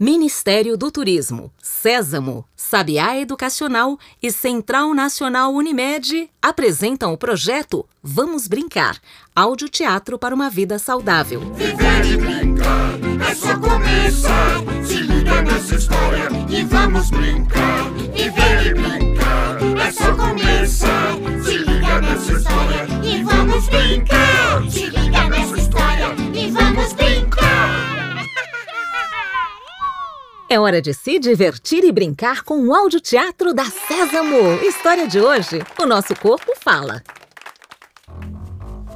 [0.00, 8.96] Ministério do Turismo, Sésamo, Sabiá Educacional e Central Nacional Unimed apresentam o projeto Vamos Brincar,
[9.34, 11.40] audioteatro para uma vida saudável.
[11.52, 12.94] Viver e brincar
[13.28, 14.62] é só começar.
[14.84, 17.90] Se liga nessa história e vamos brincar.
[17.90, 21.14] Viver e brincar é só começar.
[21.42, 24.70] Se liga nessa história e vamos brincar.
[24.70, 27.27] Se liga nessa história e vamos brincar.
[30.50, 34.54] É hora de se divertir e brincar com o audioteatro da Sésamo.
[34.62, 37.02] História de hoje: O Nosso Corpo Fala.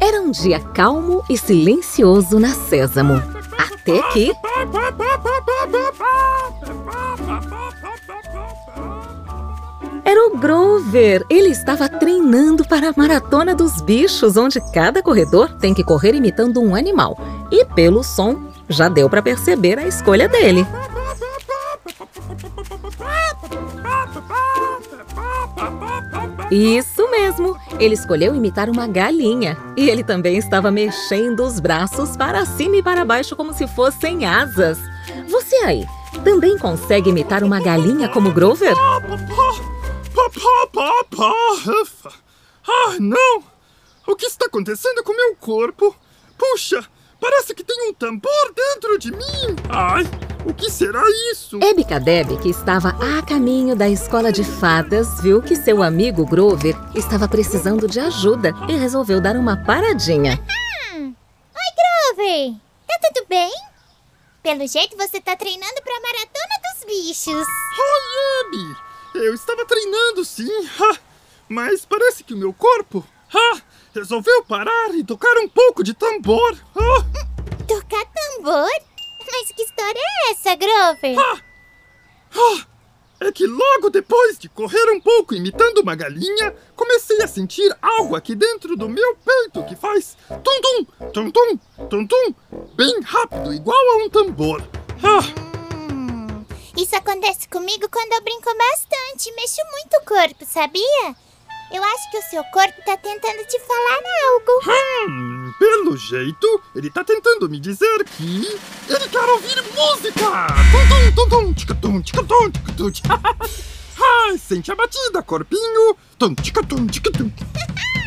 [0.00, 3.22] Era um dia calmo e silencioso na Sésamo.
[3.56, 4.32] Até que.
[10.04, 11.24] Era o Grover.
[11.30, 16.60] Ele estava treinando para a maratona dos bichos, onde cada corredor tem que correr imitando
[16.60, 17.16] um animal.
[17.52, 20.66] E pelo som, já deu para perceber a escolha dele.
[26.50, 27.58] Isso mesmo!
[27.78, 29.56] Ele escolheu imitar uma galinha.
[29.76, 34.24] E ele também estava mexendo os braços para cima e para baixo como se fossem
[34.24, 34.78] asas.
[35.28, 35.86] Você aí,
[36.24, 38.74] também consegue imitar uma galinha como Grover?
[42.68, 43.42] Ah, não!
[44.06, 45.94] O que está acontecendo com meu corpo?
[46.38, 46.84] Puxa,
[47.20, 49.56] parece que tem um tambor dentro de mim!
[49.68, 50.04] Ai,
[50.46, 51.02] o que será
[51.32, 51.58] isso?
[51.62, 56.76] Hebe Kadeb, que estava a caminho da escola de fadas, viu que seu amigo Grover
[56.94, 60.40] estava precisando de ajuda e resolveu dar uma paradinha.
[60.94, 61.14] Oi,
[62.14, 62.54] Grover!
[62.86, 63.50] Tá tudo bem?
[64.42, 67.46] Pelo jeito você tá treinando pra maratona dos bichos.
[67.78, 68.76] Oi, Abby!
[69.26, 70.96] Eu estava treinando, sim, ha,
[71.48, 73.60] mas parece que o meu corpo ha,
[73.94, 76.56] resolveu parar e tocar um pouco de tambor.
[76.76, 77.26] ha.
[77.66, 78.68] Tocar tambor?
[79.30, 81.16] Mas que história é essa, Grover?
[81.18, 82.66] Ah,
[83.20, 88.14] É que logo depois de correr um pouco imitando uma galinha, comecei a sentir algo
[88.14, 91.56] aqui dentro do meu peito que faz tum-tum, tum-tum,
[91.88, 92.34] tum-tum,
[92.74, 94.62] bem rápido, igual a um tambor.
[95.02, 95.46] Ah,
[95.90, 96.44] Hum,
[96.76, 99.32] isso acontece comigo quando eu brinco bastante.
[99.34, 101.16] Mexo muito o corpo, sabia?
[101.72, 104.52] Eu acho que o seu corpo tá tentando te falar algo.
[105.08, 108.58] hum, pelo jeito, ele tá tentando me dizer que
[108.88, 110.46] ele quer ouvir música.
[112.02, 113.02] Tica-tum, tica-tum, tcha.
[114.28, 115.96] Ai, sente a batida, corpinho.
[116.18, 117.30] Tum, tica-tum, tica-tum.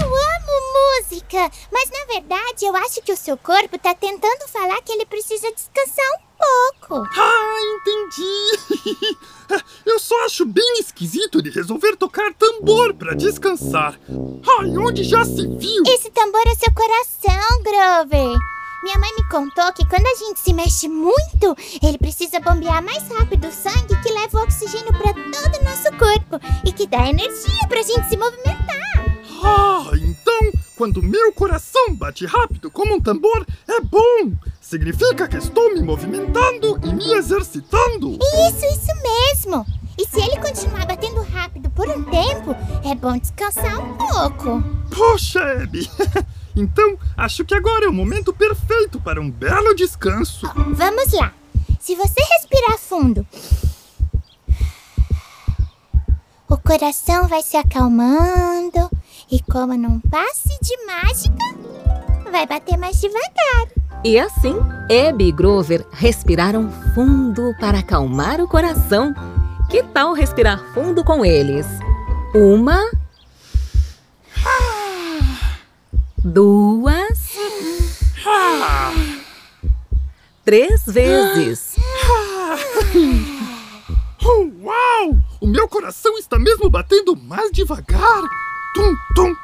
[0.00, 4.82] Eu amo música, mas na verdade eu acho que o seu corpo tá tentando falar
[4.82, 7.08] que ele precisa descansar um pouco.
[7.16, 7.95] Ah, entendi!
[10.26, 13.96] Acho bem esquisito ele resolver tocar tambor pra descansar.
[14.58, 15.84] Ai, onde já se viu?
[15.86, 18.36] Esse tambor é seu coração, Grover.
[18.82, 23.08] Minha mãe me contou que quando a gente se mexe muito, ele precisa bombear mais
[23.08, 27.08] rápido o sangue que leva o oxigênio pra todo o nosso corpo e que dá
[27.08, 29.20] energia pra gente se movimentar.
[29.44, 34.32] Ah, então, quando meu coração bate rápido como um tambor, é bom!
[34.60, 38.18] Significa que estou me movimentando e me exercitando!
[38.48, 39.64] Isso, isso mesmo.
[39.98, 44.62] E se ele continuar batendo rápido por um tempo, é bom descansar um pouco.
[44.94, 45.88] Poxa, Abby!
[46.58, 50.50] Então, acho que agora é o momento perfeito para um belo descanso.
[50.54, 51.34] Vamos lá.
[51.78, 53.26] Se você respirar fundo,
[56.48, 58.90] o coração vai se acalmando
[59.30, 63.68] e, como num passe de mágica, vai bater mais devagar.
[64.02, 64.54] E assim,
[65.10, 69.14] Abby e Grover respiraram fundo para acalmar o coração.
[69.76, 71.66] Que tal respirar fundo com eles?
[72.34, 72.90] Uma.
[76.24, 77.36] Duas.
[80.42, 81.76] Três vezes.
[84.24, 85.18] Oh, uau!
[85.42, 88.22] O meu coração está mesmo batendo mais devagar.
[88.74, 89.36] Tum, tum,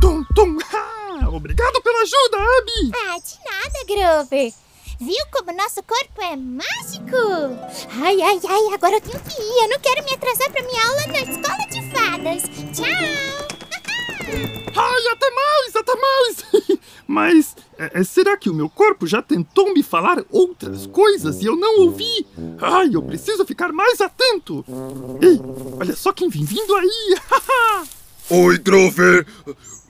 [0.00, 0.58] tum, tum.
[0.72, 2.92] Ah, obrigado pela ajuda, Abby!
[2.94, 4.63] Ah, de nada, Grover.
[5.00, 7.16] Viu como nosso corpo é mágico?
[8.02, 9.62] Ai, ai, ai, agora eu tenho que ir.
[9.62, 12.42] Eu não quero me atrasar para minha aula na escola de fadas.
[12.72, 13.44] Tchau!
[14.76, 16.78] Ai, até mais, até mais!
[17.06, 21.46] Mas é, é, será que o meu corpo já tentou me falar outras coisas e
[21.46, 22.26] eu não ouvi?
[22.60, 24.64] Ai, eu preciso ficar mais atento!
[25.20, 25.40] Ei,
[25.78, 27.18] olha só quem vem vindo aí!
[28.30, 29.26] Oi, Grover.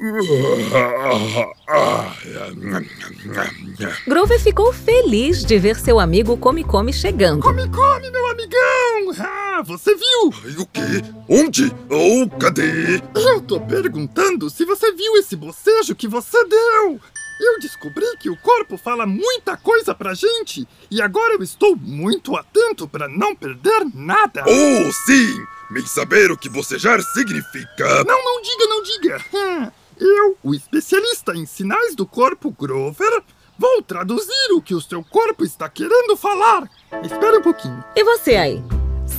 [4.08, 7.40] Grover ficou feliz de ver seu amigo Come Come chegando.
[7.42, 9.12] Come, come, meu amigão!
[9.18, 10.32] Ah, você viu?
[10.44, 10.80] Ai, o quê?
[11.28, 11.72] Onde?
[11.90, 13.00] Oh, cadê?
[13.14, 16.98] Eu tô perguntando se você viu esse bocejo que você deu!
[17.44, 22.36] Eu descobri que o corpo fala muita coisa pra gente e agora eu estou muito
[22.36, 24.44] atento pra não perder nada.
[24.46, 25.44] Oh, sim!
[25.68, 28.04] Me saber o que bocejar significa.
[28.04, 29.72] Não, não diga, não diga.
[29.98, 33.22] Eu, o especialista em sinais do corpo Grover,
[33.58, 36.68] vou traduzir o que o seu corpo está querendo falar.
[37.02, 37.84] Espera um pouquinho.
[37.96, 38.62] E você aí?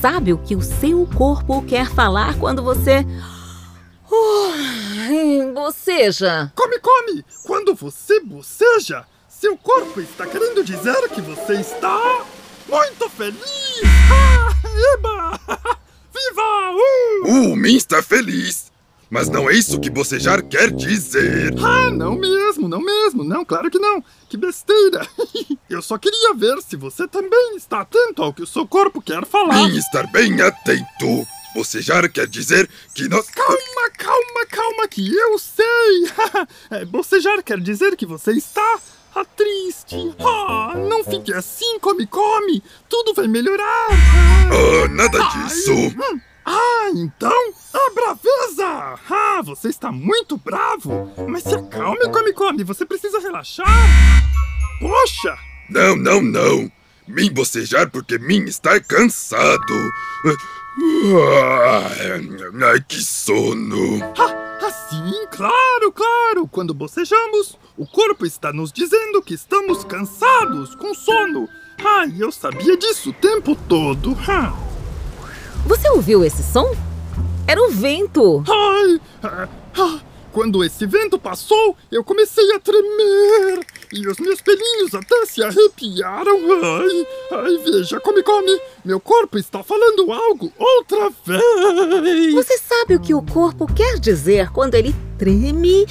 [0.01, 3.05] Sabe o que o seu corpo quer falar quando você.
[4.13, 6.51] Uh, boceja?
[6.55, 7.25] Come, come!
[7.43, 12.23] Quando você boceja, seu corpo está querendo dizer que você está
[12.69, 13.41] muito feliz!
[14.11, 14.53] Ah,
[14.93, 15.39] eba!
[16.13, 16.71] Viva!
[17.25, 17.51] Uh!
[17.51, 18.71] O Min está feliz.
[19.09, 21.53] Mas não é isso que bocejar quer dizer.
[21.59, 24.03] Ah, não mesmo, não mesmo, não, claro que não.
[24.27, 25.07] Que besteira!
[25.69, 29.25] Eu só queria ver se você também está atento ao que o seu corpo quer
[29.25, 29.67] falar.
[29.67, 31.27] Min estar bem atento.
[31.53, 33.29] Bocejar quer dizer que nós.
[33.29, 35.63] Calma, calma, calma, que eu sei!
[36.71, 38.79] É, Bocejar quer dizer que você está
[39.15, 39.95] ah, triste.
[40.19, 42.63] Ah, não fique assim, come, come!
[42.89, 43.89] Tudo vai melhorar!
[43.91, 45.71] Ah, nada disso.
[45.71, 48.99] Hum, Ah, então é braveza!
[49.09, 51.11] Ah, você está muito bravo!
[51.29, 53.67] Mas se acalme, come, come, você precisa relaxar!
[54.79, 55.37] Poxa!
[55.69, 56.71] Não, não, não.
[57.07, 59.91] Min bocejar porque Min está cansado.
[60.75, 61.87] Ah,
[62.65, 63.99] Ai, que sono.
[64.17, 66.47] Ah, assim, claro, claro!
[66.47, 71.47] Quando bocejamos, o corpo está nos dizendo que estamos cansados, com sono.
[71.83, 74.17] Ai, eu sabia disso o tempo todo.
[74.27, 74.53] Ah.
[75.67, 76.75] Você ouviu esse som?
[77.47, 78.43] Era o vento.
[78.49, 79.01] Ai!
[79.23, 79.47] ah,
[79.77, 79.99] ah.
[80.31, 83.63] Quando esse vento passou, eu comecei a tremer.
[83.95, 86.39] E os meus pelinhos até se arrepiaram.
[86.63, 88.59] Ai, ai, veja, come, come.
[88.83, 92.33] Meu corpo está falando algo outra vez.
[92.33, 95.85] Você sabe o que o corpo quer dizer quando ele treme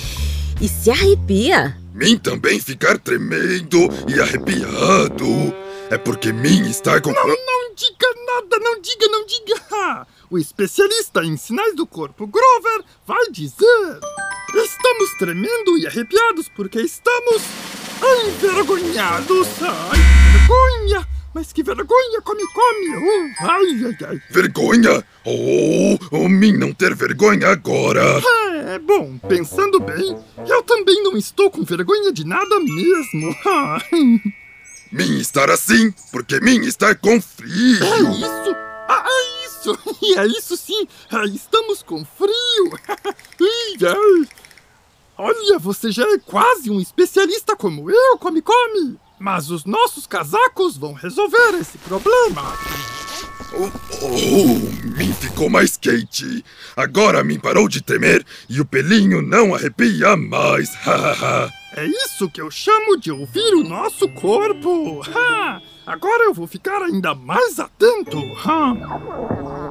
[0.61, 1.77] e se arrepia?
[1.95, 3.79] Min também ficar tremendo
[4.09, 5.55] e arrepiado.
[5.89, 7.13] É porque Min está com.
[7.13, 10.07] Não, não diga nada, não diga, não diga.
[10.29, 14.01] O especialista em sinais do corpo, Grover, vai dizer:
[14.55, 17.43] Estamos tremendo e arrepiados porque estamos
[18.03, 18.47] Ai, que
[20.39, 21.09] vergonha!
[21.35, 22.97] Mas que vergonha, come, come!
[22.97, 24.23] Uh, ai, ai, ai.
[24.31, 25.03] Vergonha?
[25.25, 28.03] Oh, oh, Min não ter vergonha agora.
[28.67, 30.15] É, bom, pensando bem,
[30.47, 33.35] eu também não estou com vergonha de nada mesmo.
[33.47, 34.21] Ai,
[34.93, 38.11] Min estar assim porque Min está com É frio.
[38.13, 38.55] isso?
[38.89, 39.79] Ah, é isso!
[40.03, 40.87] E é isso sim!
[41.11, 42.79] Ah, estamos com frio!
[43.41, 44.29] Ih, ai.
[45.25, 48.99] Olha, você já é quase um especialista como eu, Come Come!
[49.21, 52.43] Mas os nossos casacos vão resolver esse problema!
[53.55, 53.71] Oh,
[54.03, 56.45] oh, Min ficou mais quente.
[56.77, 60.71] Agora Min parou de tremer e o pelinho não arrepia mais.
[61.75, 65.01] É isso que eu chamo de ouvir o nosso corpo!
[65.09, 65.63] Ha!
[65.87, 68.19] Agora eu vou ficar ainda mais atento!
[68.45, 68.75] Ha!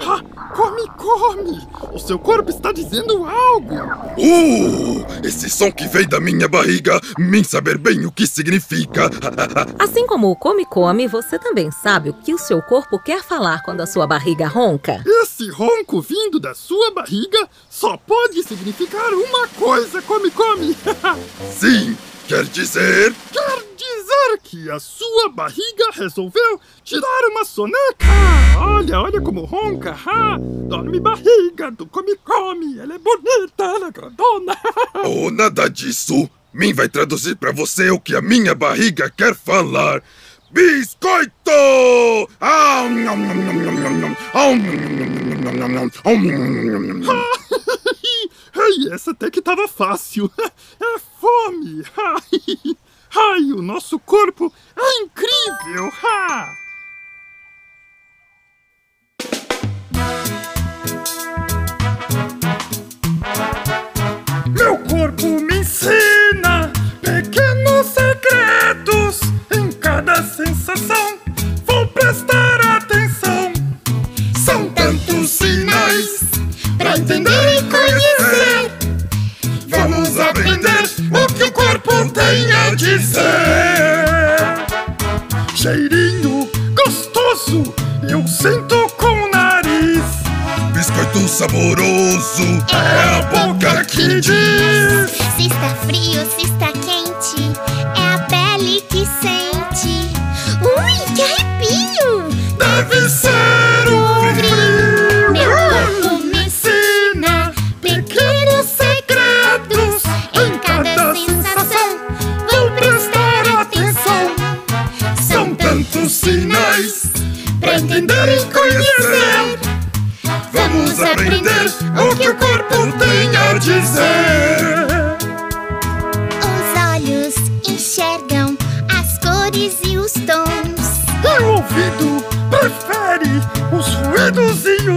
[0.01, 0.40] Ha!
[0.53, 1.67] Come, come!
[1.93, 3.75] O seu corpo está dizendo algo!
[4.17, 9.09] Uh, esse som que veio da minha barriga, Min saber bem o que significa.
[9.79, 13.81] Assim como o come-come, você também sabe o que o seu corpo quer falar quando
[13.81, 15.03] a sua barriga ronca?
[15.05, 20.75] Esse ronco vindo da sua barriga só pode significar uma coisa, come, come!
[21.51, 21.97] Sim,
[22.31, 23.13] quer dizer.
[23.33, 28.07] Quer dizer que a sua barriga resolveu tirar uma soneca!
[28.57, 29.91] Olha, olha como ronca!
[29.91, 30.37] Ha!
[30.39, 32.79] Dorme barriga do come, come!
[32.79, 34.57] Ela é bonita, ela é grandona!
[35.03, 36.29] Oh, nada disso.
[36.53, 40.01] Min vai traduzir pra você o que a minha barriga quer falar.
[40.51, 41.51] Biscoito!
[42.39, 44.17] Ah, nham, nham, nham, nham, nham.
[44.33, 44.71] Ah, nham,
[45.57, 45.81] nham,
[46.63, 47.09] nham, nham.
[48.53, 50.31] Ah, essa até que tava fácil!
[50.79, 51.83] É fome!
[51.97, 52.77] Ai,
[53.15, 55.91] ai, o nosso corpo é incrível!
[56.03, 56.60] Ha!
[85.71, 87.63] Cheirinho gostoso,
[88.03, 90.03] eu sinto com o nariz.
[90.73, 95.11] Biscoito saboroso É a boca que diz.
[95.37, 97.53] Se está frio, se está quente,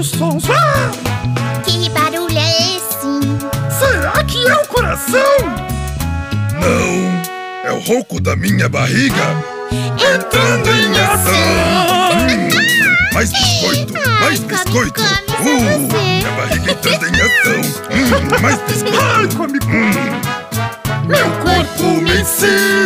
[0.02, 0.44] sons.
[0.50, 0.90] Ah!
[1.64, 3.78] Que barulho é esse?
[3.78, 5.20] Será que é o coração?
[6.60, 7.22] Não,
[7.70, 9.36] é o ronco da minha barriga
[9.96, 11.34] entrando em ação.
[12.14, 15.02] Hum, mais biscoito, mais biscoito.
[15.42, 15.96] você.
[15.98, 17.60] minha barriga entrando em ação.
[17.90, 19.36] Hum, mais Ai, biscoito.
[19.36, 19.90] come, Hum.
[21.06, 22.83] Meu corpo me ensina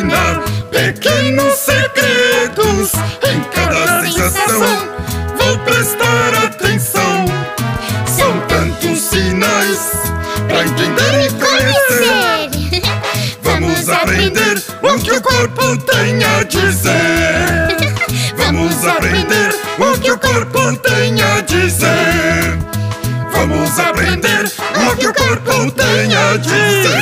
[23.48, 26.98] Vamos aprender o que o corpo tem a dizer.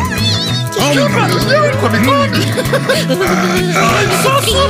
[4.23, 4.69] Só sua.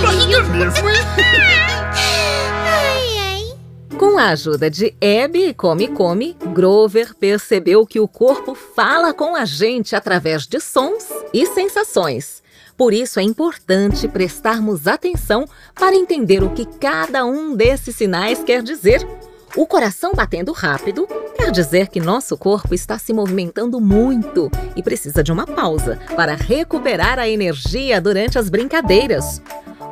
[3.97, 9.45] Com a ajuda de Abby Come Come, Grover percebeu que o corpo fala com a
[9.45, 12.42] gente através de sons e sensações.
[12.75, 18.63] Por isso é importante prestarmos atenção para entender o que cada um desses sinais quer
[18.63, 19.07] dizer.
[19.55, 25.23] O coração batendo rápido quer dizer que nosso corpo está se movimentando muito e precisa
[25.23, 29.39] de uma pausa para recuperar a energia durante as brincadeiras.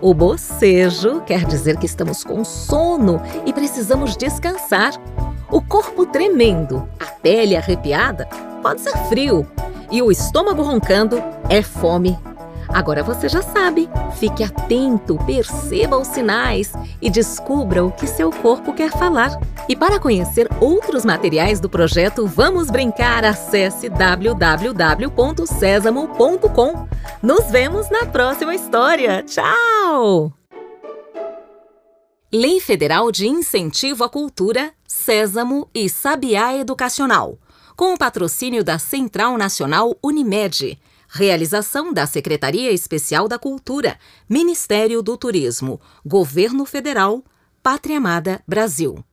[0.02, 4.94] O bocejo quer dizer que estamos com sono e precisamos descansar.
[5.52, 8.26] O corpo tremendo, a pele arrepiada,
[8.64, 9.46] pode ser frio.
[9.92, 12.18] E o estômago roncando é fome.
[12.74, 13.90] Agora você já sabe.
[14.18, 19.38] Fique atento, perceba os sinais e descubra o que seu corpo quer falar.
[19.68, 26.88] E para conhecer outros materiais do projeto Vamos Brincar, acesse www.sesamo.com.
[27.22, 29.22] Nos vemos na próxima história.
[29.24, 30.32] Tchau!
[32.34, 37.38] Lei Federal de Incentivo à Cultura, Sésamo e Sabiá Educacional.
[37.76, 40.80] Com o patrocínio da Central Nacional Unimed.
[41.14, 44.00] Realização da Secretaria Especial da Cultura,
[44.30, 47.22] Ministério do Turismo, Governo Federal,
[47.62, 49.04] Pátria Amada Brasil.